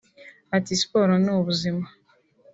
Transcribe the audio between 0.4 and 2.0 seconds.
Ati “Siporo ni ubuzima